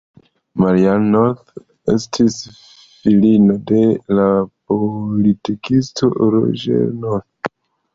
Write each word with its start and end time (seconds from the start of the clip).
Marianne 0.61 1.09
North 1.15 1.61
estis 1.97 2.39
filino 2.55 3.61
de 3.75 3.85
la 4.17 4.27
politikisto 4.75 6.15
Roger 6.39 6.87
North. 7.09 7.59